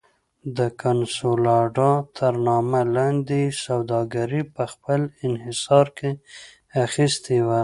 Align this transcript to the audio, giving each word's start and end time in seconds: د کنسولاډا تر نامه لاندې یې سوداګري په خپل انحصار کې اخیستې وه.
د 0.57 0.59
کنسولاډا 0.81 1.91
تر 2.17 2.33
نامه 2.47 2.81
لاندې 2.95 3.37
یې 3.45 3.55
سوداګري 3.65 4.41
په 4.55 4.63
خپل 4.71 5.01
انحصار 5.27 5.87
کې 5.97 6.11
اخیستې 6.85 7.37
وه. 7.47 7.59